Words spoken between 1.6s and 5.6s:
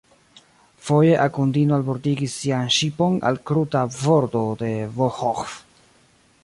albordigis sian ŝipon al kruta bordo de Volĥov.